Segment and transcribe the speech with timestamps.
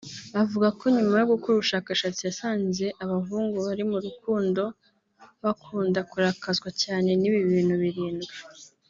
[0.41, 4.63] avuga ko nyuma yo gukora ubushakashatsi yasanze abahungu bari mu rukundo
[5.43, 8.35] bakunda kurakazwa cyane n’ibi bintu birindwi